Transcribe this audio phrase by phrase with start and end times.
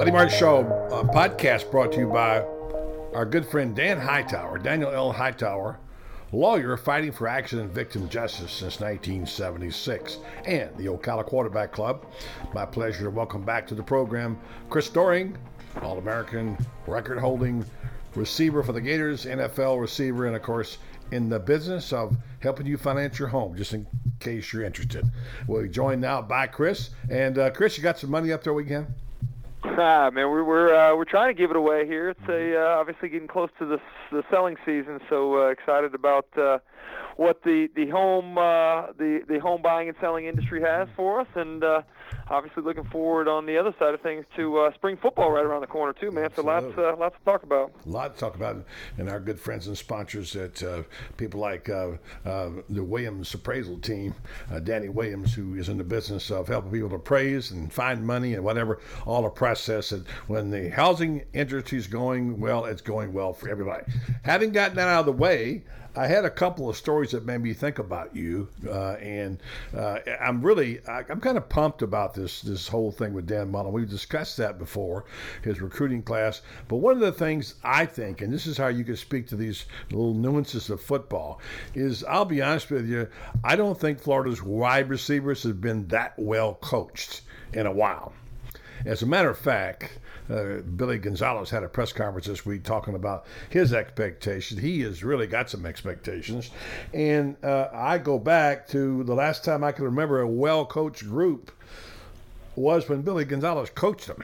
[0.00, 0.60] Buddy Martin Show
[0.90, 2.40] uh, podcast brought to you by
[3.12, 5.12] our good friend Dan Hightower, Daniel L.
[5.12, 5.78] Hightower,
[6.32, 10.16] lawyer fighting for accident victim justice since 1976,
[10.46, 12.06] and the Ocala Quarterback Club.
[12.54, 14.38] My pleasure to welcome back to the program
[14.70, 15.36] Chris Doering,
[15.82, 16.56] All American
[16.86, 17.62] record holding
[18.14, 20.78] receiver for the Gators, NFL receiver, and of course,
[21.12, 23.86] in the business of helping you finance your home, just in
[24.18, 25.04] case you're interested.
[25.46, 26.88] We're joined now by Chris.
[27.10, 28.94] And uh, Chris, you got some money up there can?
[29.62, 32.10] Ah, man, we're we're uh, we're trying to give it away here.
[32.10, 36.26] It's a uh, obviously getting close to the the selling season, so uh, excited about
[36.36, 36.58] uh,
[37.16, 41.28] what the the home uh, the the home buying and selling industry has for us,
[41.34, 41.82] and uh,
[42.28, 45.60] obviously looking forward on the other side of things to uh, spring football right around
[45.60, 46.30] the corner too, man.
[46.34, 47.72] So lots uh, lots to talk about.
[47.84, 48.64] A lot to talk about,
[48.98, 50.82] and our good friends and sponsors at uh,
[51.16, 51.92] people like uh,
[52.24, 54.14] uh, the Williams appraisal team,
[54.50, 58.06] uh, Danny Williams, who is in the business of helping people to appraise and find
[58.06, 59.92] money and whatever, all the process.
[59.92, 63.84] And when the housing industry is going well, it's going well for everybody.
[64.22, 65.62] Having gotten that out of the way.
[65.96, 69.42] I had a couple of stories that made me think about you, uh, and
[69.76, 73.50] uh, I'm really I, am kind of pumped about this this whole thing with Dan
[73.50, 73.72] Mullen.
[73.72, 75.04] We've discussed that before,
[75.42, 76.42] his recruiting class.
[76.68, 79.36] But one of the things I think, and this is how you can speak to
[79.36, 81.40] these little nuances of football,
[81.74, 83.08] is I'll be honest with you,
[83.42, 88.12] I don't think Florida's wide receivers have been that well coached in a while.
[88.86, 89.98] As a matter of fact,
[90.30, 94.60] uh, Billy Gonzalez had a press conference this week talking about his expectations.
[94.60, 96.50] He has really got some expectations.
[96.94, 101.04] And uh, I go back to the last time I can remember a well coached
[101.04, 101.50] group
[102.56, 104.22] was when Billy Gonzalez coached them.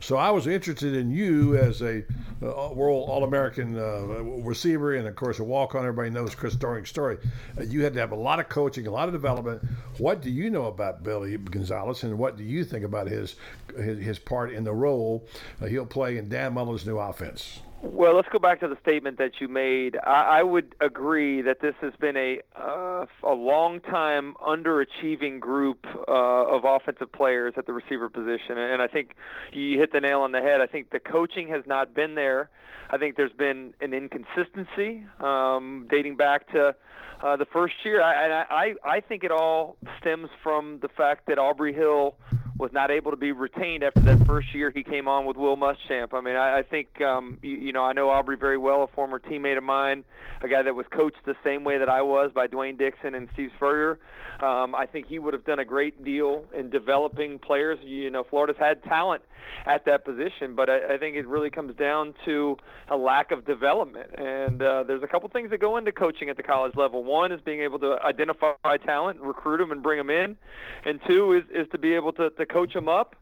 [0.00, 2.04] So I was interested in you as a
[2.42, 5.82] uh, world All-American uh, receiver, and of course a walk-on.
[5.82, 7.18] Everybody knows Chris Doering's story.
[7.56, 9.62] Uh, you had to have a lot of coaching, a lot of development.
[9.98, 13.36] What do you know about Billy Gonzalez, and what do you think about his
[13.76, 15.26] his, his part in the role
[15.60, 17.60] uh, he'll play in Dan Mullen's new offense?
[17.84, 19.96] Well, let's go back to the statement that you made.
[19.96, 25.84] I, I would agree that this has been a uh, a long time underachieving group
[26.06, 29.16] uh, of offensive players at the receiver position, and I think
[29.52, 30.60] you hit the nail on the head.
[30.60, 32.50] I think the coaching has not been there.
[32.88, 36.76] I think there's been an inconsistency um, dating back to
[37.20, 38.00] uh, the first year.
[38.00, 42.14] I, and I I think it all stems from the fact that Aubrey Hill
[42.62, 45.56] was not able to be retained after that first year he came on with Will
[45.56, 46.14] Muschamp.
[46.14, 48.86] I mean, I, I think um, you, you know I know Aubrey very well, a
[48.86, 50.04] former teammate of mine,
[50.42, 53.28] a guy that was coached the same way that I was by Dwayne Dixon and
[53.32, 53.98] Steve Spurrier.
[54.40, 57.80] Um, I think he would have done a great deal in developing players.
[57.82, 59.22] You know, Florida's had talent
[59.66, 62.56] at that position, but I, I think it really comes down to
[62.88, 64.10] a lack of development.
[64.16, 67.04] And uh, there's a couple things that go into coaching at the college level.
[67.04, 70.36] One is being able to identify talent, recruit them, and bring them in,
[70.84, 73.16] and two is is to be able to, to coach them up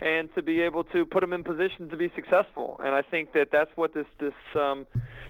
[0.00, 2.78] and to be able to put them in position to be successful.
[2.84, 4.86] And I think that that's what this this um,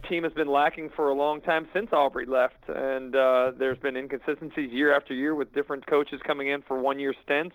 [0.08, 2.68] team has been lacking for a long time since Aubrey left.
[2.68, 6.98] And uh, there's been inconsistencies year after year with different coaches coming in for one
[6.98, 7.54] year stints.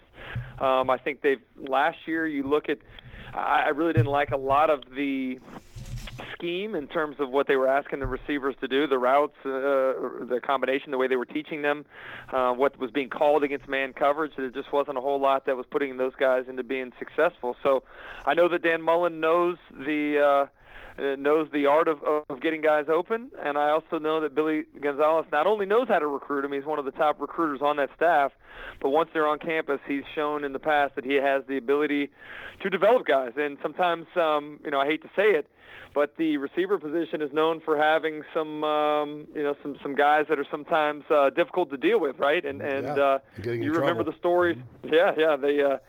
[0.59, 2.28] Um, I think they've last year.
[2.28, 2.78] You look at,
[3.34, 5.40] I, I really didn't like a lot of the
[6.34, 9.50] scheme in terms of what they were asking the receivers to do, the routes, uh,
[10.26, 11.86] the combination, the way they were teaching them,
[12.32, 14.34] uh, what was being called against man coverage.
[14.38, 17.56] There just wasn't a whole lot that was putting those guys into being successful.
[17.64, 17.84] So
[18.26, 20.48] I know that Dan Mullen knows the.
[20.48, 20.50] Uh,
[21.00, 24.64] uh, knows the art of, of getting guys open, and I also know that Billy
[24.82, 27.78] Gonzalez not only knows how to recruit them, he's one of the top recruiters on
[27.78, 28.34] that staff,
[28.79, 32.09] but once they're on campus, he's shown in the past that he has the ability
[32.62, 33.34] to develop guys.
[33.38, 35.47] And sometimes, um, you know, I hate to say it,
[35.94, 40.25] but the receiver position is known for having some, um, you know, some some guys
[40.29, 42.45] that are sometimes uh, difficult to deal with, right?
[42.45, 44.57] And and yeah, uh, you remember the stories?
[44.57, 44.94] Mm-hmm.
[44.94, 45.35] Yeah, yeah.
[45.35, 45.79] They uh, uh,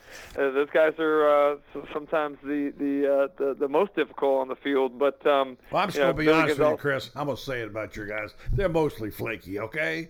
[0.50, 1.56] those guys are uh,
[1.92, 4.98] sometimes the the, uh, the the most difficult on the field.
[4.98, 7.10] But um, well, I'm just gonna be honest with you, Chris.
[7.14, 8.34] I'm gonna say it about your guys.
[8.52, 10.08] They're mostly flaky, okay?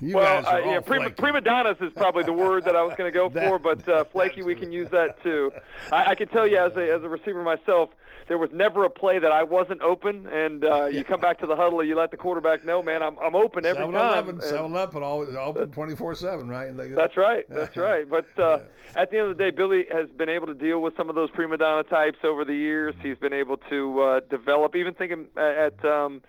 [0.00, 3.12] You well, uh, yeah, prima, prima, donnas is probably the word that I was going
[3.12, 5.52] to go for, but uh, flaky, we can use that too.
[5.92, 7.90] I, I can tell you, as a as a receiver myself,
[8.28, 11.46] there was never a play that I wasn't open, and uh, you come back to
[11.46, 14.24] the huddle, and you let the quarterback know, man, I'm, I'm open every 7 time.
[14.24, 16.76] 11, 7 11, all open 24 7, right?
[16.76, 18.08] That's right, that's right.
[18.08, 19.02] But uh, yeah.
[19.02, 21.14] at the end of the day, Billy has been able to deal with some of
[21.14, 22.94] those prima donna types over the years.
[23.02, 26.22] He's been able to uh, develop, even thinking at um,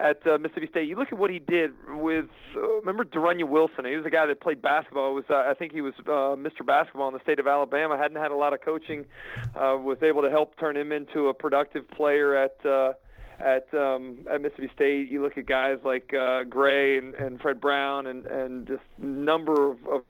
[0.00, 0.88] at uh, Mississippi State.
[0.88, 2.26] You look at what he did with,
[2.56, 3.84] uh, remember De'Runnya Wilson?
[3.84, 5.14] He was a guy that played basketball.
[5.14, 6.64] Was uh, I think he was uh, Mr.
[6.64, 7.96] Basketball in the state of Alabama.
[7.96, 9.04] Hadn't had a lot of coaching.
[9.54, 12.64] Uh, was able to help turn him into a productive player at.
[12.64, 12.92] Uh,
[13.44, 15.10] at um, at Mississippi State.
[15.10, 19.70] You look at guys like uh, Gray and, and Fred Brown, and and just number
[19.70, 20.02] of, of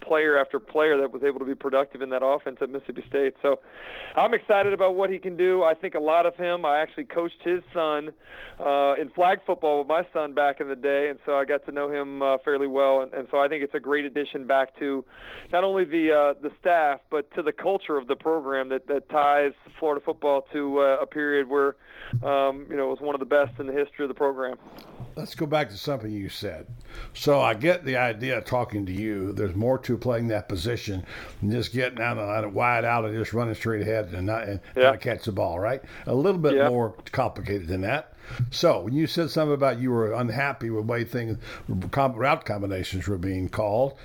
[0.00, 3.34] player after player that was able to be productive in that offense at Mississippi State.
[3.42, 3.60] So
[4.16, 5.62] I'm excited about what he can do.
[5.62, 6.64] I think a lot of him.
[6.64, 8.10] I actually coached his son
[8.60, 11.64] uh, in flag football with my son back in the day, and so I got
[11.66, 13.02] to know him uh, fairly well.
[13.02, 15.04] And, and so I think it's a great addition back to
[15.52, 19.08] not only the uh, the staff but to the culture of the program that that
[19.08, 21.76] ties Florida football to uh, a period where
[22.22, 24.56] um, you know, it was one of the best in the history of the program.
[25.14, 26.66] Let's go back to something you said.
[27.12, 29.34] So I get the idea of talking to you.
[29.34, 31.04] There's more to playing that position
[31.42, 34.58] than just getting out it wide out and just running straight ahead and not, and
[34.74, 34.84] yeah.
[34.84, 35.82] not catch the ball, right?
[36.06, 36.70] A little bit yeah.
[36.70, 38.14] more complicated than that.
[38.50, 41.36] So when you said something about you were unhappy with the way things
[41.68, 43.98] route combinations were being called,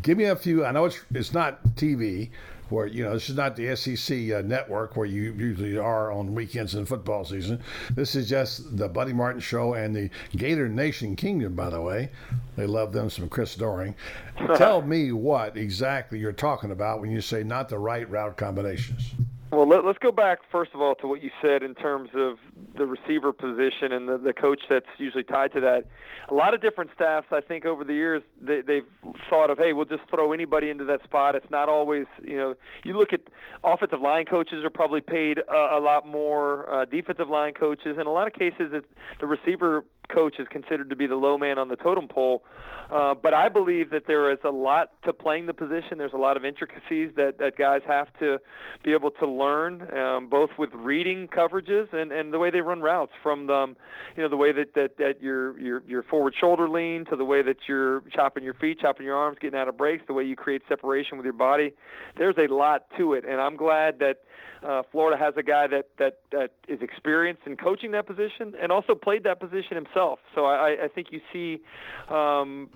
[0.00, 0.64] give me a few.
[0.64, 2.30] I know it's it's not TV,
[2.70, 6.34] where you know this is not the SEC uh, network where you usually are on
[6.34, 7.60] weekends in football season.
[7.94, 11.54] This is just the Buddy Martin show and the Gator Nation Kingdom.
[11.54, 12.10] By the way,
[12.56, 13.94] they love them some Chris Doering.
[14.56, 19.14] Tell me what exactly you're talking about when you say not the right route combinations.
[19.52, 22.36] Well, let, us go back first of all to what you said in terms of
[22.76, 25.86] the receiver position and the, the coach that's usually tied to that.
[26.28, 28.86] A lot of different staffs, I think, over the years, they, they've
[29.28, 31.34] thought of, hey, we'll just throw anybody into that spot.
[31.34, 32.54] It's not always, you know,
[32.84, 33.22] you look at
[33.64, 37.96] offensive line coaches are probably paid a, a lot more, uh, defensive line coaches.
[38.00, 38.86] In a lot of cases, it's
[39.18, 42.42] the receiver coach is considered to be the low man on the totem pole.
[42.90, 45.96] Uh, but I believe that there is a lot to playing the position.
[45.96, 48.38] There's a lot of intricacies that, that guys have to
[48.82, 52.80] be able to learn, um, both with reading coverages and, and the way they run
[52.80, 53.12] routes.
[53.22, 53.76] From the, um,
[54.16, 57.24] you know, the way that, that, that your, your your forward shoulder lean to the
[57.24, 60.24] way that you're chopping your feet, chopping your arms, getting out of breaks, the way
[60.24, 61.72] you create separation with your body.
[62.18, 64.16] There's a lot to it, and I'm glad that
[64.62, 68.70] uh, Florida has a guy that, that that is experienced in coaching that position and
[68.70, 70.18] also played that position himself.
[70.34, 71.60] So I, I think you see
[72.08, 72.68] um,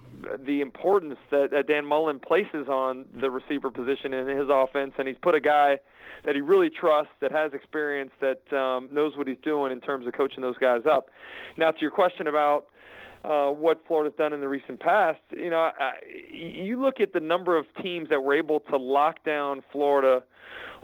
[0.47, 5.07] the importance that, that Dan Mullen places on the receiver position in his offense, and
[5.07, 5.79] he's put a guy
[6.25, 10.07] that he really trusts, that has experience, that um, knows what he's doing in terms
[10.07, 11.11] of coaching those guys up.
[11.59, 12.67] Now, to your question about
[13.25, 15.93] uh, what Florida's done in the recent past, you know, I,
[16.31, 20.23] you look at the number of teams that were able to lock down Florida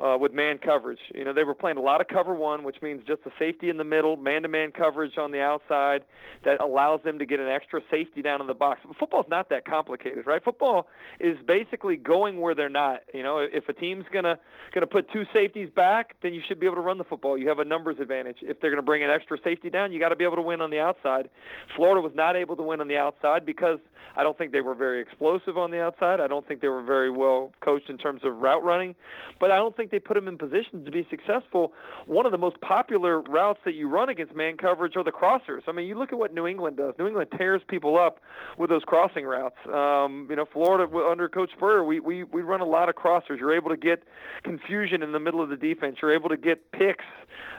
[0.03, 0.99] uh, with man coverage.
[1.15, 3.69] You know, they were playing a lot of cover one, which means just a safety
[3.69, 6.03] in the middle, man-to-man coverage on the outside
[6.45, 8.81] that allows them to get an extra safety down in the box.
[8.99, 10.43] Football's not that complicated, right?
[10.43, 10.87] Football
[11.19, 13.01] is basically going where they're not.
[13.13, 14.39] You know, if a team's gonna
[14.73, 17.37] gonna put two safeties back, then you should be able to run the football.
[17.37, 18.39] You have a numbers advantage.
[18.43, 20.61] If they're gonna bring an extra safety down, you got to be able to win
[20.61, 21.29] on the outside.
[21.77, 23.79] Florida was not able to win on the outside because
[24.17, 26.21] I don't think they were very explosive on the outside.
[26.21, 28.95] I don't think they were very well coached in terms of route running,
[29.39, 31.73] but I don't think they put them in positions to be successful.
[32.07, 35.63] One of the most popular routes that you run against man coverage are the crossers.
[35.67, 36.95] I mean, you look at what New England does.
[36.99, 38.21] New England tears people up
[38.59, 39.57] with those crossing routes.
[39.73, 43.39] Um, you know, Florida under Coach Spurrier, we, we we run a lot of crossers.
[43.39, 44.03] You're able to get
[44.43, 45.97] confusion in the middle of the defense.
[46.01, 47.05] You're able to get picks.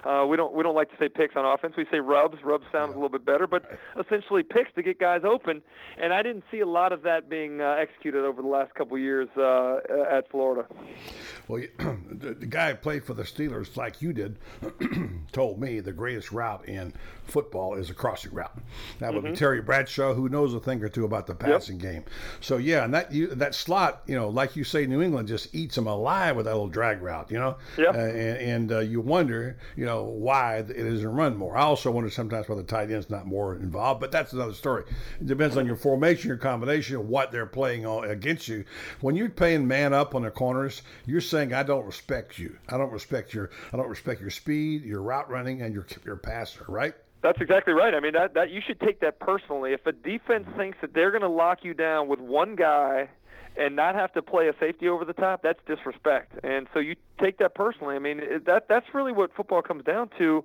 [0.04, 1.76] Uh, we don't we don't like to say picks on offense.
[1.78, 2.38] We say rubs.
[2.44, 3.64] Rubs sounds a little bit better, but
[4.00, 5.62] essentially picks to get guys open.
[6.02, 8.98] And I didn't see a lot of that being uh, executed over the last couple
[8.98, 9.78] of years uh,
[10.10, 10.68] at Florida.
[11.48, 11.62] Well,
[12.22, 14.38] the, the guy who played for the Steelers, like you did,
[15.32, 16.94] told me the greatest route in
[17.26, 18.58] football is a crossing route.
[19.00, 19.34] That would mm-hmm.
[19.34, 21.94] be Terry Bradshaw, who knows a thing or two about the passing yep.
[21.94, 22.04] game.
[22.42, 25.54] So yeah, and that you, that slot, you know, like you say, New England just
[25.56, 27.58] eats them alive with that little drag route, you know.
[27.78, 27.90] Yeah.
[27.90, 31.58] Uh, and, and uh, you wonder, you know, why it isn't run more.
[31.58, 34.84] I also wonder sometimes why the tight end's not more involved, but that's another story.
[35.20, 38.66] It depends on your formation, your combination, what they're playing on against you.
[39.00, 42.58] When you're playing man up on the corners, you're saying I don't respect you.
[42.68, 46.16] I don't respect your I don't respect your speed, your route running, and your your
[46.16, 46.94] passer, right?
[47.22, 47.94] That's exactly right.
[47.94, 49.74] I mean, that that you should take that personally.
[49.74, 53.10] If a defense thinks that they're going to lock you down with one guy
[53.58, 56.34] and not have to play a safety over the top, that's disrespect.
[56.44, 57.96] And so you take that personally.
[57.96, 60.44] I mean, that that's really what football comes down to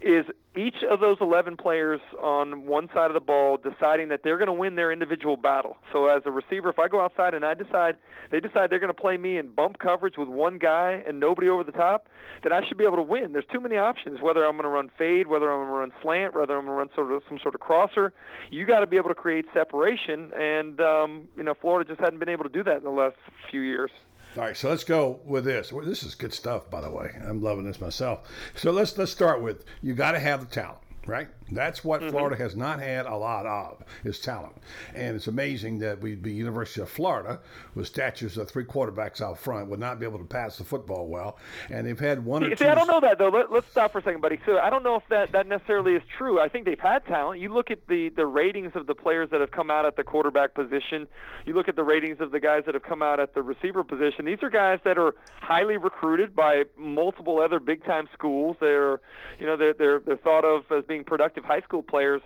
[0.00, 4.36] is each of those 11 players on one side of the ball deciding that they're
[4.36, 5.76] going to win their individual battle.
[5.92, 7.96] So as a receiver, if I go outside and I decide
[8.30, 11.48] they decide they're going to play me in bump coverage with one guy and nobody
[11.48, 12.08] over the top,
[12.42, 13.32] then I should be able to win.
[13.32, 15.92] There's too many options whether I'm going to run fade, whether I'm going to run
[16.02, 18.12] slant, whether I'm going to run sort of some sort of crosser.
[18.50, 22.18] You got to be able to create separation and um, you know, Florida just hadn't
[22.20, 23.16] been able to do that in the last
[23.50, 23.90] few years.
[24.36, 25.72] All right, so let's go with this.
[25.72, 27.10] Well, this is good stuff, by the way.
[27.26, 28.28] I'm loving this myself.
[28.54, 30.78] So let's let's start with you got to have the talent.
[31.06, 31.26] right?
[31.52, 32.10] That's what mm-hmm.
[32.10, 34.54] Florida has not had a lot of is talent,
[34.94, 37.40] and it's amazing that we'd be University of Florida
[37.74, 41.08] with statues of three quarterbacks out front would not be able to pass the football
[41.08, 41.38] well,
[41.70, 42.68] and they've had one or See, two.
[42.68, 43.28] I don't know that though.
[43.28, 44.38] Let, us stop for a second, buddy.
[44.46, 46.40] So I don't know if that that necessarily is true.
[46.40, 47.40] I think they've had talent.
[47.40, 50.04] You look at the the ratings of the players that have come out at the
[50.04, 51.06] quarterback position.
[51.46, 53.84] You look at the ratings of the guys that have come out at the receiver
[53.84, 54.24] position.
[54.24, 58.56] These are guys that are highly recruited by multiple other big time schools.
[58.60, 59.00] They're
[59.38, 62.22] you know they're they're they're thought of as being productive high school players.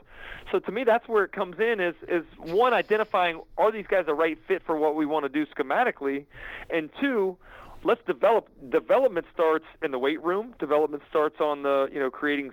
[0.52, 4.06] So to me, that's where it comes in is is one identifying are these guys
[4.06, 6.24] the right fit for what we want to do schematically,
[6.70, 7.36] and two
[7.84, 12.50] let's develop development starts in the weight room development starts on the you know creating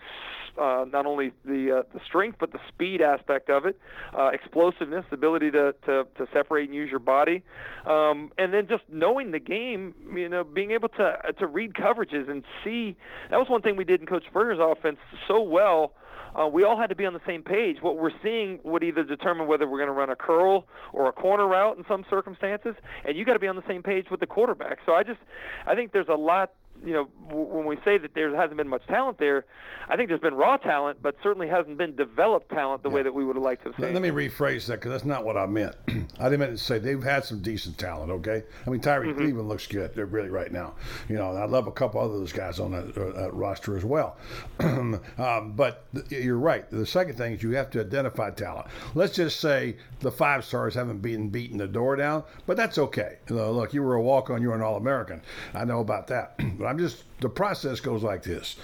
[0.57, 3.79] uh, not only the uh, the strength but the speed aspect of it
[4.17, 7.43] uh, explosiveness the ability to, to to separate and use your body
[7.85, 12.29] um, and then just knowing the game you know being able to to read coverages
[12.29, 12.95] and see
[13.29, 15.93] that was one thing we did in coach Spurrier's offense so well
[16.39, 17.77] uh, we all had to be on the same page.
[17.81, 21.11] What we're seeing would either determine whether we're going to run a curl or a
[21.11, 24.19] corner route in some circumstances, and you got to be on the same page with
[24.19, 24.79] the quarterback.
[24.85, 25.19] So I just,
[25.65, 28.85] I think there's a lot you know, when we say that there hasn't been much
[28.87, 29.45] talent there,
[29.89, 32.95] I think there's been raw talent, but certainly hasn't been developed talent the yeah.
[32.95, 33.93] way that we would have liked to have seen.
[33.93, 35.75] Let me rephrase that because that's not what I meant.
[36.19, 38.11] I didn't mean to say they've had some decent talent.
[38.11, 39.17] Okay, I mean Tyree mm-hmm.
[39.17, 39.93] Cleveland looks good.
[39.93, 40.75] They're really right now.
[41.09, 44.17] You know, I love a couple of those guys on that uh, roster as well.
[44.59, 46.69] um, but th- you're right.
[46.71, 48.67] The second thing is you have to identify talent.
[48.95, 53.17] Let's just say the five stars haven't been beaten the door down, but that's okay.
[53.29, 54.41] You know, look, you were a walk on.
[54.41, 55.21] You're an All American.
[55.53, 58.55] I know about that, but I'm just the process goes like this.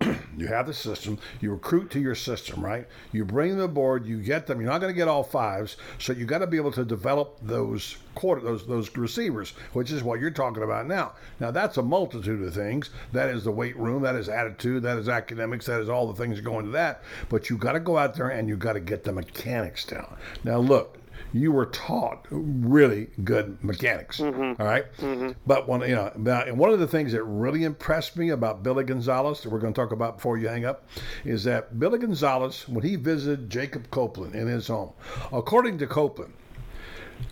[0.36, 2.86] you have the system, you recruit to your system, right?
[3.10, 4.60] You bring them aboard, you get them.
[4.60, 7.36] You're not going to get all fives, so you got to be able to develop
[7.42, 11.14] those quarter those those receivers, which is what you're talking about now.
[11.40, 12.90] Now that's a multitude of things.
[13.10, 16.14] That is the weight room, that is attitude, that is academics, that is all the
[16.14, 17.02] things that go into that.
[17.28, 20.16] But you got to go out there and you got to get the mechanics down.
[20.44, 20.96] Now look,
[21.32, 24.20] you were taught really good mechanics.
[24.20, 24.60] Mm-hmm.
[24.60, 24.92] All right?
[24.96, 25.32] mm-hmm.
[25.46, 28.84] But one, you know, and one of the things that really impressed me about Billy
[28.84, 30.88] Gonzalez that we're going to talk about before you hang up
[31.24, 34.92] is that Billy Gonzalez, when he visited Jacob Copeland in his home,
[35.32, 36.32] according to Copeland,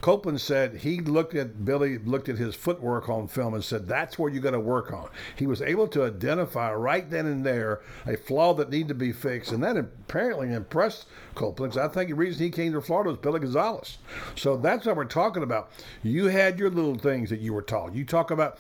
[0.01, 4.19] Copeland said he looked at Billy, looked at his footwork on film and said, that's
[4.19, 5.09] where you got to work on.
[5.37, 9.13] He was able to identify right then and there a flaw that needed to be
[9.13, 9.53] fixed.
[9.53, 11.77] And that apparently impressed Copeland.
[11.77, 13.99] I think the reason he came to Florida was Billy Gonzalez.
[14.37, 15.71] So that's what we're talking about.
[16.03, 17.95] You had your little things that you were taught.
[17.95, 18.59] You talk about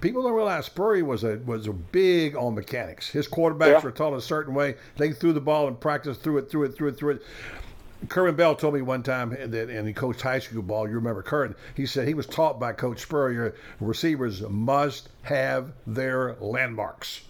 [0.00, 3.08] people don't realize Spurrier was a was a big on mechanics.
[3.08, 3.80] His quarterbacks yeah.
[3.80, 4.76] were taught a certain way.
[4.96, 7.22] They threw the ball in practice, threw it, threw it, threw it, threw it.
[8.08, 10.88] Kerwin Bell told me one time that, and he coached high school ball.
[10.88, 11.54] You remember Kerwin?
[11.74, 17.22] He said he was taught by Coach Spurrier receivers must have their landmarks.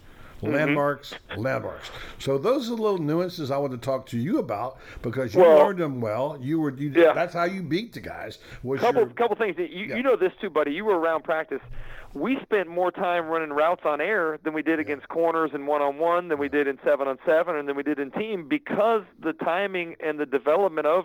[0.43, 0.55] Mm-hmm.
[0.55, 1.91] Landmarks, landmarks.
[2.19, 5.41] So those are the little nuances I want to talk to you about because you
[5.41, 6.37] well, learned them well.
[6.41, 7.12] You were, you, yeah.
[7.12, 8.38] that's how you beat the guys.
[8.64, 9.57] Was couple, your, couple things.
[9.57, 9.97] You, yeah.
[9.97, 10.73] you know this too, buddy.
[10.73, 11.61] You were around practice
[12.14, 15.81] we spent more time running routes on air than we did against corners and one
[15.81, 18.47] on one than we did in seven on seven and than we did in team
[18.49, 21.04] because the timing and the development of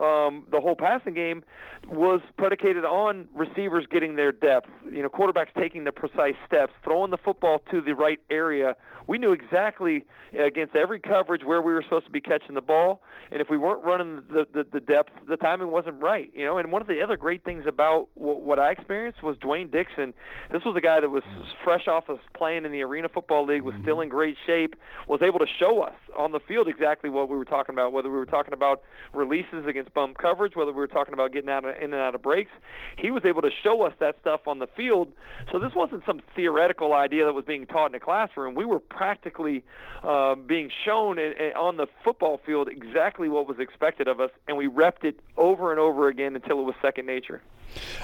[0.00, 1.42] um, the whole passing game
[1.88, 4.68] was predicated on receivers getting their depth.
[4.90, 8.76] You know, quarterbacks taking the precise steps, throwing the football to the right area.
[9.06, 10.04] We knew exactly
[10.38, 13.58] against every coverage where we were supposed to be catching the ball, and if we
[13.58, 16.30] weren't running the the, the depth, the timing wasn't right.
[16.34, 19.36] You know, and one of the other great things about what, what I experienced was
[19.36, 20.14] Dwayne Dixon
[20.50, 21.22] this was a guy that was
[21.62, 24.76] fresh off of playing in the Arena Football League, was still in great shape,
[25.08, 28.10] was able to show us on the field exactly what we were talking about, whether
[28.10, 28.82] we were talking about
[29.12, 32.14] releases against bump coverage, whether we were talking about getting out of, in and out
[32.14, 32.50] of breaks.
[32.96, 35.12] He was able to show us that stuff on the field.
[35.50, 38.54] So this wasn't some theoretical idea that was being taught in a classroom.
[38.54, 39.64] We were practically
[40.02, 44.30] uh, being shown in, in, on the football field exactly what was expected of us,
[44.46, 47.42] and we repped it over and over again until it was second nature.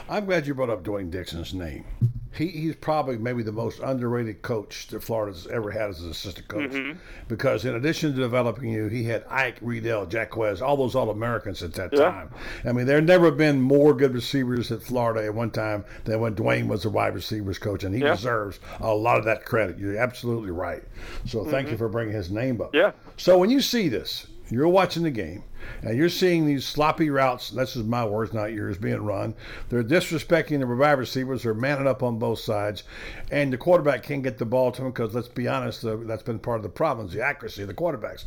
[0.08, 1.84] I'm glad you brought up Dwayne Dixon's name
[2.32, 6.46] he, he's probably maybe the most underrated coach that Florida's ever had as an assistant
[6.48, 6.70] coach.
[6.70, 6.98] Mm-hmm.
[7.28, 11.10] Because in addition to developing you, he had Ike, Reidel, Jack Wes, all those All
[11.10, 12.10] Americans at that yeah.
[12.10, 12.30] time.
[12.64, 16.34] I mean, there never been more good receivers at Florida at one time than when
[16.34, 18.14] Dwayne was the wide receivers coach, and he yeah.
[18.14, 19.78] deserves a lot of that credit.
[19.78, 20.82] You're absolutely right.
[21.26, 21.72] So thank mm-hmm.
[21.72, 22.74] you for bringing his name up.
[22.74, 22.92] Yeah.
[23.16, 25.42] So when you see this, you're watching the game
[25.82, 29.34] And you're seeing these sloppy routes, this is my words, not yours, being run.
[29.68, 31.42] They're disrespecting the wide receivers.
[31.42, 32.82] They're manning up on both sides.
[33.30, 36.22] And the quarterback can't get the ball to them because, let's be honest, uh, that's
[36.22, 38.24] been part of the problem is the accuracy of the quarterbacks.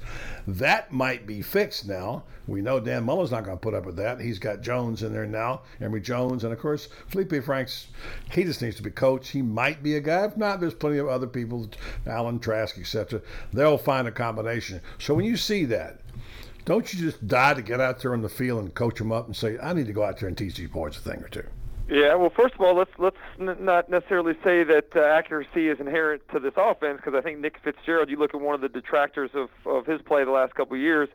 [0.47, 2.23] That might be fixed now.
[2.47, 4.19] We know Dan Mullen's not going to put up with that.
[4.19, 6.43] He's got Jones in there now, Emory Jones.
[6.43, 7.87] And, of course, Felipe Franks,
[8.31, 9.31] he just needs to be coached.
[9.31, 10.25] He might be a guy.
[10.25, 11.69] If not, there's plenty of other people,
[12.05, 13.21] Alan Trask, etc.
[13.53, 14.81] They'll find a combination.
[14.99, 15.99] So when you see that,
[16.65, 19.27] don't you just die to get out there on the field and coach them up
[19.27, 21.29] and say, I need to go out there and teach these boys a thing or
[21.29, 21.43] two?
[21.89, 25.81] Yeah, well, first of all, let's let's n- not necessarily say that uh, accuracy is
[25.81, 28.09] inherent to this offense because I think Nick Fitzgerald.
[28.09, 30.81] You look at one of the detractors of of his play the last couple of
[30.81, 31.09] years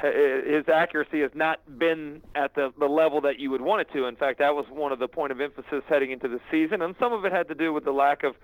[0.00, 4.06] his accuracy has not been at the, the level that you would want it to.
[4.06, 6.94] In fact, that was one of the point of emphasis heading into the season, and
[6.98, 8.34] some of it had to do with the lack of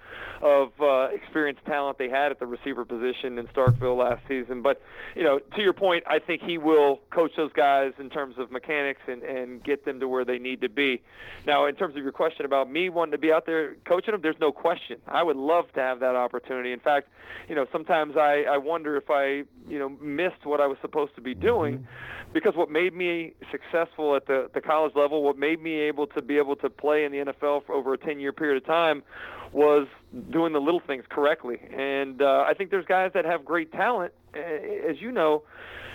[0.41, 4.63] of uh, experienced talent they had at the receiver position in Starkville last season.
[4.63, 4.83] But
[5.15, 8.51] you know, to your point, I think he will coach those guys in terms of
[8.51, 11.03] mechanics and and get them to where they need to be.
[11.47, 14.23] Now, in terms of your question about me wanting to be out there coaching them,
[14.23, 14.99] there's no question.
[15.07, 16.73] I would love to have that opportunity.
[16.73, 17.09] In fact,
[17.49, 21.15] you know, sometimes I I wonder if I you know missed what I was supposed
[21.17, 22.33] to be doing mm-hmm.
[22.33, 26.23] because what made me successful at the, the college level, what made me able to
[26.23, 29.03] be able to play in the NFL for over a 10 year period of time
[29.53, 29.87] was
[30.31, 31.61] doing the little things correctly.
[31.77, 35.43] And uh, I think there's guys that have great talent, as you know.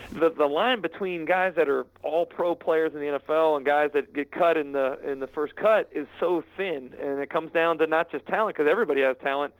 [0.09, 3.89] The, the line between guys that are all pro players in the NFL and guys
[3.93, 7.51] that get cut in the in the first cut is so thin, and it comes
[7.51, 9.53] down to not just talent because everybody has talent,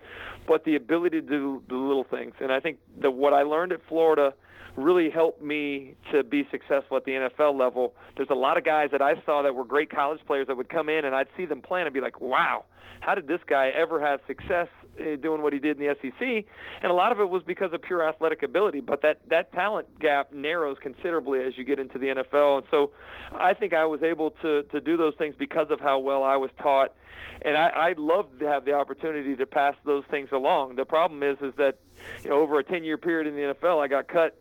[0.48, 2.34] but the ability to do the little things.
[2.40, 4.34] And I think that what I learned at Florida
[4.78, 7.96] really helped me to be successful at the NFL level.
[8.16, 10.70] There's a lot of guys that I saw that were great college players that would
[10.70, 12.66] come in and I'd see them play and be like, wow,
[13.00, 14.68] how did this guy ever have success
[15.00, 16.46] uh, doing what he did in the SEC?
[16.82, 20.00] And a lot of it was because of pure athletic ability, but that, that talent
[20.00, 22.60] gap narrows considerably as you get into the NFL.
[22.60, 22.92] And so
[23.34, 26.38] I think I was able to, to do those things because of how well I
[26.38, 26.94] was taught
[27.42, 30.76] and I, I'd love to have the opportunity to pass those things along.
[30.76, 31.78] The problem is, is that
[32.24, 34.40] you know, over a 10-year period in the NFL, I got cut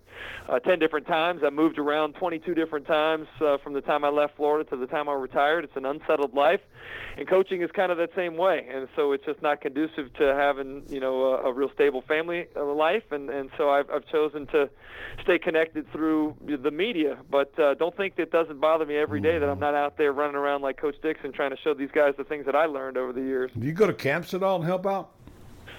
[0.48, 1.42] uh, 10 different times.
[1.44, 4.86] I moved around 22 different times uh, from the time I left Florida to the
[4.86, 5.64] time I retired.
[5.64, 6.60] It's an unsettled life,
[7.16, 8.66] and coaching is kind of that same way.
[8.72, 12.46] And so it's just not conducive to having you know a, a real stable family
[12.56, 13.04] uh, life.
[13.10, 14.70] And and so I've, I've chosen to
[15.22, 17.18] stay connected through the media.
[17.30, 20.12] But uh, don't think it doesn't bother me every day that I'm not out there
[20.12, 22.96] running around like Coach Dixon trying to show these guys the things that I learned
[22.96, 23.50] over the years.
[23.58, 25.15] Do you go to camps at all and help out?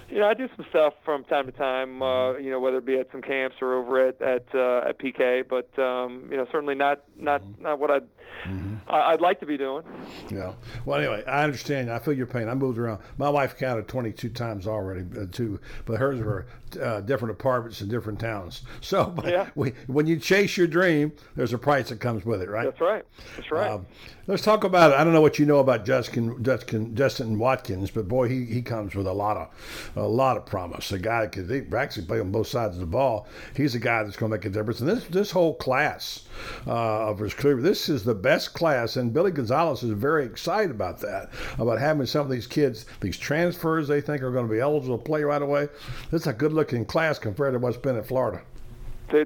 [0.09, 2.01] You know, I do some stuff from time to time.
[2.01, 4.99] Uh, you know, whether it be at some camps or over at at, uh, at
[4.99, 7.63] PK, but um, you know, certainly not not mm-hmm.
[7.63, 8.07] not what I'd
[8.45, 8.75] mm-hmm.
[8.89, 9.83] I'd like to be doing.
[10.31, 10.53] Yeah.
[10.85, 11.91] Well, anyway, I understand.
[11.91, 12.47] I feel your pain.
[12.47, 13.01] I moved around.
[13.17, 16.45] My wife counted 22 times already, uh, too, but hers were
[16.81, 18.63] uh, different apartments in different towns.
[18.79, 19.49] So, yeah.
[19.55, 22.63] we, when you chase your dream, there's a price that comes with it, right?
[22.63, 23.03] That's right.
[23.35, 23.71] That's right.
[23.71, 23.85] Um,
[24.27, 24.95] let's talk about it.
[24.95, 28.61] I don't know what you know about Justin, Justin, Justin Watkins, but boy, he, he
[28.61, 30.91] comes with a lot of a lot of promise.
[30.91, 33.27] A guy that could actually play on both sides of the ball.
[33.55, 34.79] He's a guy that's going to make a difference.
[34.79, 36.25] And this this whole class
[36.65, 40.99] uh, of career, this is the best class, and Billy Gonzalez is very excited about
[41.01, 44.59] that, about having some of these kids, these transfers they think are going to be
[44.59, 45.67] eligible to play right away.
[46.11, 48.41] This is a good-looking class compared to what's been at Florida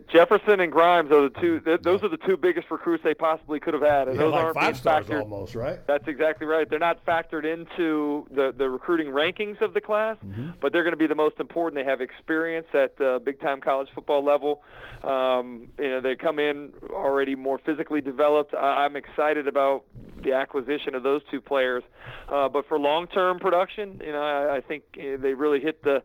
[0.10, 1.60] Jefferson and Grimes are the two.
[1.82, 4.44] those are the two biggest recruits they possibly could have had, and yeah, those like
[4.44, 5.86] aren't five stars factored, almost, right?
[5.88, 6.70] That's exactly right.
[6.70, 10.52] They're not factored into the the recruiting rankings of the class, mm-hmm.
[10.60, 11.84] but they're going to be the most important.
[11.84, 14.62] They have experience at uh, big time college football level.
[15.04, 18.54] Um, you know, they come in already more physically developed.
[18.54, 19.84] I, I'm excited about
[20.24, 21.84] the acquisition of those two players,
[22.30, 25.84] uh, but for long term production, you know, I, I think uh, they really hit
[25.84, 26.04] the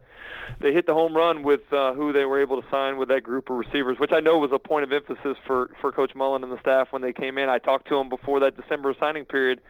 [0.60, 3.22] they hit the home run with uh, who they were able to sign with that
[3.22, 6.42] group of receivers, which I know was a point of emphasis for, for Coach Mullen
[6.42, 7.48] and the staff when they came in.
[7.48, 9.61] I talked to them before that December signing period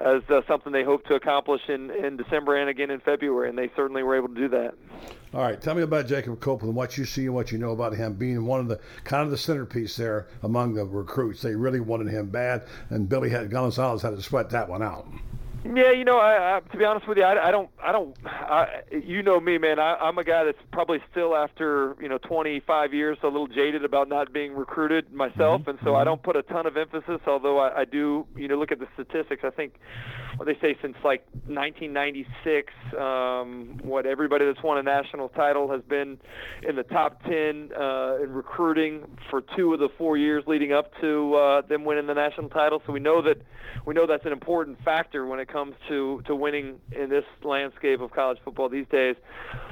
[0.00, 3.58] as uh, something they hope to accomplish in, in December and again in February, and
[3.58, 4.74] they certainly were able to do that.
[5.32, 7.94] All right, tell me about Jacob Copeland, what you see and what you know about
[7.94, 11.42] him being one of the kind of the centerpiece there among the recruits.
[11.42, 15.06] They really wanted him bad, and Billy had Gonzalez had to sweat that one out.
[15.64, 18.16] Yeah, you know, I, I, to be honest with you, I, I don't, I don't,
[18.24, 19.78] I, you know me, man.
[19.78, 23.84] I, I'm a guy that's probably still after you know 25 years, a little jaded
[23.84, 25.70] about not being recruited myself, mm-hmm.
[25.70, 26.06] and so I mm-hmm.
[26.06, 27.20] don't put a ton of emphasis.
[27.26, 29.42] Although I, I do, you know, look at the statistics.
[29.44, 29.74] I think
[30.36, 35.82] what they say since like 1996, um, what everybody that's won a national title has
[35.82, 36.18] been
[36.66, 40.98] in the top 10 uh, in recruiting for two of the four years leading up
[41.02, 42.82] to uh, them winning the national title.
[42.86, 43.42] So we know that
[43.84, 48.00] we know that's an important factor when it comes to to winning in this landscape
[48.00, 49.16] of college football these days.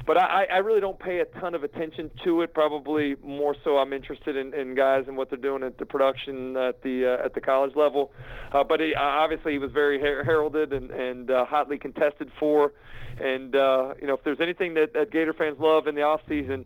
[0.05, 2.53] But I, I really don't pay a ton of attention to it.
[2.53, 6.57] Probably more so, I'm interested in, in guys and what they're doing at the production
[6.57, 8.11] at the uh, at the college level.
[8.51, 12.73] Uh, but he, obviously, he was very her- heralded and and uh, hotly contested for.
[13.19, 16.21] And uh, you know, if there's anything that, that Gator fans love in the off
[16.27, 16.65] season,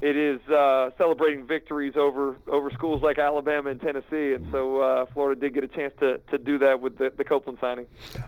[0.00, 4.34] it is uh, celebrating victories over over schools like Alabama and Tennessee.
[4.34, 7.24] And so uh, Florida did get a chance to, to do that with the, the
[7.24, 7.86] Copeland signing.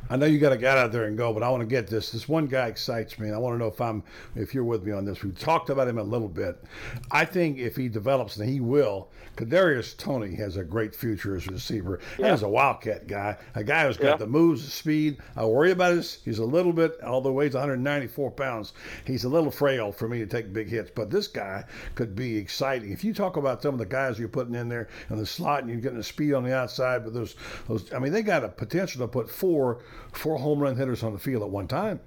[0.08, 1.86] I know you got to get out there and go, but I want to get
[1.86, 2.12] this.
[2.12, 4.02] This one guy excites me, and I want to know if I'm
[4.34, 5.22] if you're with me on this.
[5.22, 6.62] We talked about him a little bit.
[7.10, 11.46] I think if he develops, and he will, Kadarius Toney has a great future as
[11.46, 12.00] a receiver.
[12.18, 12.28] Yeah.
[12.28, 14.16] As a wildcat guy, a guy who's got yeah.
[14.16, 15.18] the moves, the speed.
[15.36, 16.20] I worry about his.
[16.24, 18.72] He's a little bit, although weighs 194 pounds.
[19.04, 22.36] He's a little frail for me to take big hits, but this guy could be
[22.36, 22.92] exciting.
[22.92, 25.60] If you talk about some of the guys you're putting in there in the slot
[25.60, 27.36] and you're getting the speed on the outside, but those,
[27.68, 29.80] those, I mean, they got a potential to put four,
[30.12, 32.00] four home run hitters on the field at one time.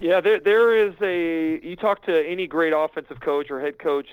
[0.00, 1.64] Yeah, there, there is a.
[1.64, 4.08] You talk to any great offensive coach or head coach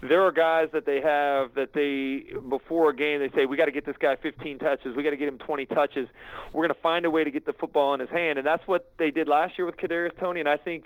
[0.00, 3.64] there are guys that they have that they before a game they say we got
[3.64, 6.08] to get this guy 15 touches, we got to get him 20 touches.
[6.52, 8.66] We're going to find a way to get the football in his hand, and that's
[8.66, 10.40] what they did last year with Kadarius Toney.
[10.40, 10.84] And I think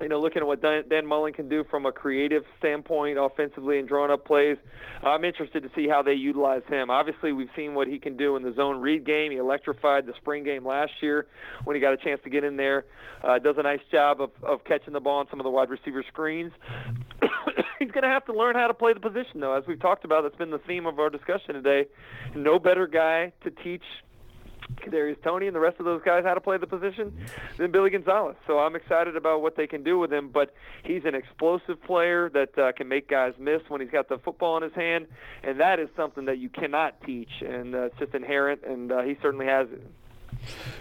[0.00, 3.88] you know, looking at what Dan Mullen can do from a creative standpoint, offensively and
[3.88, 4.58] drawing up plays,
[5.02, 6.90] I'm interested to see how they utilize him.
[6.90, 9.32] Obviously, we've seen what he can do in the zone read game.
[9.32, 11.26] He electrified the spring game last year
[11.64, 12.84] when he got a chance to get in there.
[13.24, 15.70] Uh, does a nice job of, of catching the ball on some of the wide
[15.70, 16.52] receiver screens.
[17.78, 19.54] He's going to have to learn how to play the position, though.
[19.54, 21.86] As we've talked about, that's been the theme of our discussion today.
[22.34, 23.82] No better guy to teach
[24.76, 27.12] Kadarius Toney and the rest of those guys how to play the position
[27.56, 28.36] than Billy Gonzalez.
[28.46, 30.30] So I'm excited about what they can do with him.
[30.32, 34.18] But he's an explosive player that uh, can make guys miss when he's got the
[34.18, 35.06] football in his hand,
[35.44, 38.62] and that is something that you cannot teach, and uh, it's just inherent.
[38.64, 39.86] And uh, he certainly has it.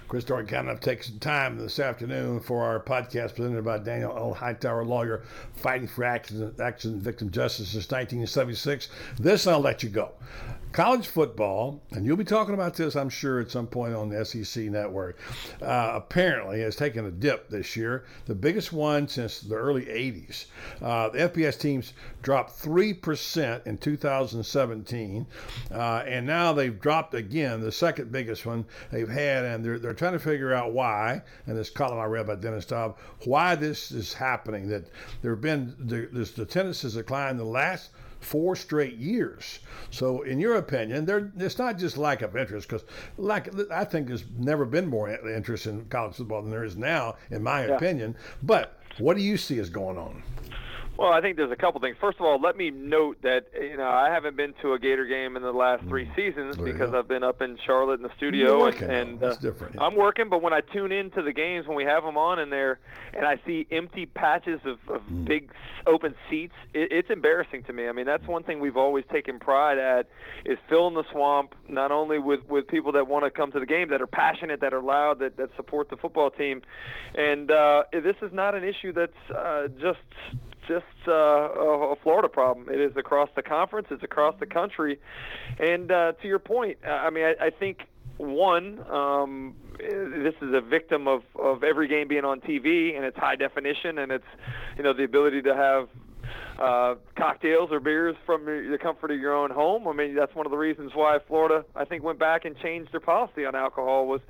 [0.08, 4.16] Chris Doering kind of take some time this afternoon for our podcast presented by Daniel
[4.16, 4.34] L.
[4.34, 5.24] Hightower, lawyer
[5.56, 8.90] fighting for accident, accident victim justice since 1976.
[9.18, 10.12] This I'll let you go
[10.72, 14.26] college football, and you'll be talking about this, I'm sure, at some point on the
[14.26, 15.18] SEC network,
[15.62, 20.46] uh, apparently has taken a dip this year, the biggest one since the early 80s.
[20.82, 25.26] Uh, the FBS teams dropped 3% in 2017,
[25.72, 29.94] uh, and now they've dropped again, the second biggest one they've had, and they're, they're
[29.94, 33.92] trying to figure out why, and this column I read by Dennis Staub, why this
[33.92, 34.90] is happening, that
[35.22, 37.92] there have been, the, the attendance has declined the last–
[38.26, 39.60] four straight years.
[39.92, 42.86] So, in your opinion, there it's not just lack of interest because,
[43.18, 47.16] like I think there's never been more interest in college football than there is now,
[47.30, 47.76] in my yeah.
[47.76, 48.16] opinion.
[48.42, 50.24] But what do you see as going on?
[50.98, 51.98] Well, I think there's a couple things.
[52.00, 55.06] First of all, let me note that you know I haven't been to a Gator
[55.06, 56.16] game in the last three mm.
[56.16, 59.76] seasons because I've been up in Charlotte in the studio and, and uh, different.
[59.82, 60.30] I'm working.
[60.30, 62.80] But when I tune into the games when we have them on in there,
[63.14, 65.26] and I see empty patches of, of mm.
[65.26, 65.52] big
[65.86, 67.90] open seats, it, it's embarrassing to me.
[67.90, 70.08] I mean, that's one thing we've always taken pride at
[70.46, 73.66] is filling the swamp not only with with people that want to come to the
[73.66, 76.62] game that are passionate, that are loud, that that support the football team,
[77.16, 80.00] and uh, this is not an issue that's uh, just
[80.68, 82.70] just uh, a Florida problem.
[82.70, 83.88] It is across the conference.
[83.92, 85.00] It's across the country.
[85.60, 90.62] And uh, to your point, I mean, I, I think one, um, this is a
[90.62, 94.26] victim of, of every game being on TV, and it's high definition, and it's
[94.78, 95.90] you know the ability to have
[96.60, 99.88] uh, cocktails or beers from the comfort of your own home.
[99.88, 102.92] I mean, that's one of the reasons why Florida, I think, went back and changed
[102.92, 104.22] their policy on alcohol was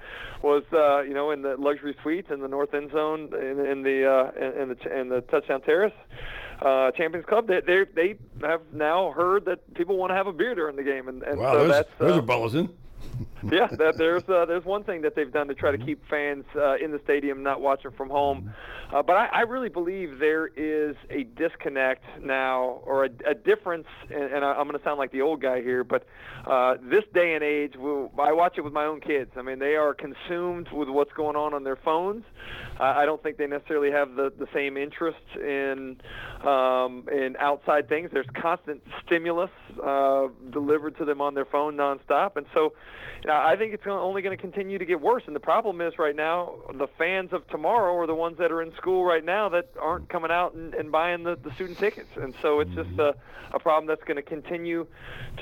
[0.41, 3.83] was uh, you know in the luxury suites in the north end zone in, in
[3.83, 5.93] the uh, in the in the touchdown terrace.
[6.61, 10.33] Uh, Champions Club, they, they they have now heard that people want to have a
[10.33, 12.69] beer during the game, and, and wow, so that's there's uh, a bulletin
[13.51, 16.45] yeah, that, there's uh, there's one thing that they've done to try to keep fans
[16.55, 18.53] uh, in the stadium, not watching from home.
[18.93, 23.87] Uh, but I, I really believe there is a disconnect now, or a, a difference.
[24.09, 26.05] And, and I, I'm going to sound like the old guy here, but
[26.45, 29.31] uh, this day and age, we'll, I watch it with my own kids.
[29.35, 32.23] I mean, they are consumed with what's going on on their phones.
[32.79, 35.97] Uh, I don't think they necessarily have the, the same interest in
[36.43, 38.09] um, in outside things.
[38.11, 39.51] There's constant stimulus
[39.83, 42.73] uh, delivered to them on their phone nonstop, and so
[43.29, 45.23] I think it's only going to continue to get worse.
[45.25, 48.61] And the problem is right now, the fans of tomorrow are the ones that are
[48.61, 52.09] in school right now that aren't coming out and, and buying the, the student tickets.
[52.15, 53.15] And so it's just a,
[53.53, 54.85] a problem that's going to continue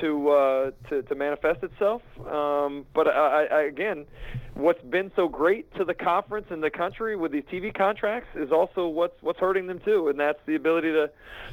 [0.01, 2.01] to, uh, to to manifest itself.
[2.19, 4.05] Um, but I, I, again,
[4.53, 8.51] what's been so great to the conference and the country with these TV contracts is
[8.51, 11.09] also what's what's hurting them too, and that's the ability to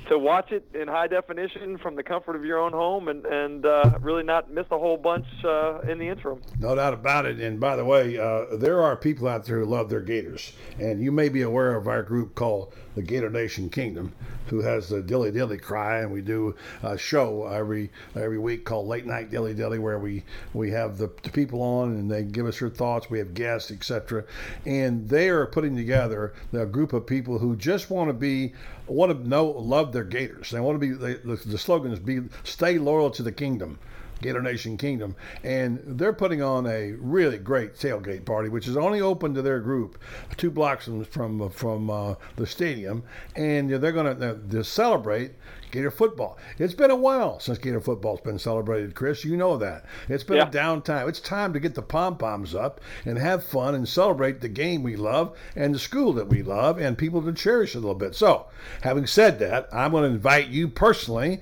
[0.08, 3.64] to watch it in high definition from the comfort of your own home and and
[3.64, 6.42] uh, really not miss a whole bunch uh, in the interim.
[6.58, 7.40] No doubt about it.
[7.40, 11.00] And by the way, uh, there are people out there who love their Gators, and
[11.00, 14.12] you may be aware of our group called the Gator Nation Kingdom,
[14.46, 18.88] who has the Dilly Dilly Cry, and we do a show every every week called
[18.88, 22.46] Late Night Dilly Dilly, where we we have the, the people on and they give
[22.46, 23.08] us their thoughts.
[23.08, 24.24] We have guests, etc.
[24.66, 28.52] And they are putting together a group of people who just want to be
[28.86, 30.50] want to know love their Gators.
[30.50, 33.78] They want to be the, the slogan is be stay loyal to the kingdom.
[34.20, 39.00] Gator Nation Kingdom, and they're putting on a really great tailgate party, which is only
[39.00, 39.98] open to their group,
[40.36, 43.02] two blocks from from, from uh, the stadium,
[43.36, 44.18] and they're going
[44.50, 45.32] to celebrate
[45.70, 46.38] Gator football.
[46.58, 49.24] It's been a while since Gator football's been celebrated, Chris.
[49.24, 49.84] You know that.
[50.08, 50.48] It's been yeah.
[50.48, 51.08] a downtime.
[51.08, 54.82] It's time to get the pom poms up and have fun and celebrate the game
[54.82, 58.14] we love and the school that we love and people to cherish a little bit.
[58.14, 58.46] So,
[58.82, 61.40] having said that, I'm going to invite you personally,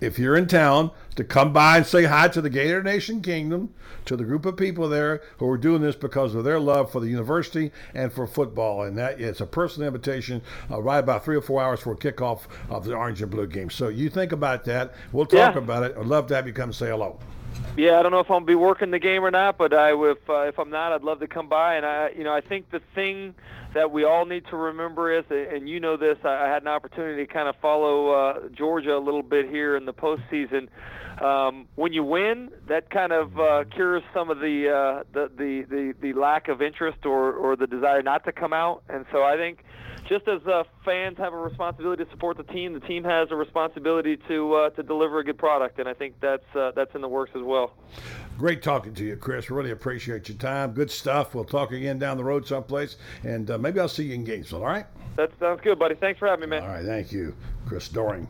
[0.00, 3.74] if you're in town, to come by and say hi to the Gator Nation Kingdom,
[4.04, 7.00] to the group of people there who are doing this because of their love for
[7.00, 8.82] the university and for football.
[8.82, 12.42] And that it's a personal invitation uh, right about three or four hours for kickoff
[12.70, 13.67] of the Orange and Blue game.
[13.70, 14.94] So you think about that.
[15.12, 15.58] We'll talk yeah.
[15.58, 15.96] about it.
[15.98, 17.18] I'd love to have you come say hello.
[17.76, 19.92] Yeah, I don't know if I'm gonna be working the game or not, but I
[19.92, 21.76] if uh, if I'm not, I'd love to come by.
[21.76, 23.34] And I, you know, I think the thing
[23.74, 27.26] that we all need to remember is, and you know this, I had an opportunity
[27.26, 30.68] to kind of follow uh, Georgia a little bit here in the postseason.
[31.22, 35.62] Um, when you win, that kind of uh, cures some of the, uh, the, the
[35.68, 38.82] the the lack of interest or or the desire not to come out.
[38.88, 39.64] And so I think
[40.08, 43.36] just as uh, fans have a responsibility to support the team, the team has a
[43.36, 47.00] responsibility to uh, to deliver a good product, and I think that's uh, that's in
[47.00, 47.74] the works as well.
[48.38, 49.50] Great talking to you, Chris.
[49.50, 50.72] Really appreciate your time.
[50.72, 51.34] Good stuff.
[51.34, 54.62] We'll talk again down the road someplace, and uh, maybe I'll see you in Gainesville.
[54.62, 54.86] All right.
[55.16, 55.96] That sounds good, buddy.
[55.96, 56.62] Thanks for having me, man.
[56.62, 57.34] All right, thank you,
[57.66, 58.28] Chris Doering.